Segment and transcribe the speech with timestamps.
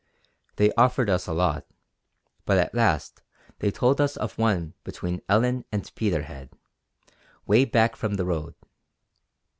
[0.55, 1.63] They offered us a lot;
[2.47, 3.21] but at last
[3.59, 6.49] they told us of one between Ellon and Peterhead,
[7.45, 8.55] way back from the road.